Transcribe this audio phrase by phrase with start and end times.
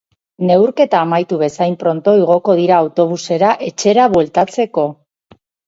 [0.51, 4.91] Neurketa amaitu bezain pronto igoko dira autobusera etxera bueltatzeko.